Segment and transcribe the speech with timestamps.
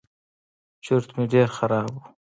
[0.85, 2.03] چورت مې ډېر خراب و.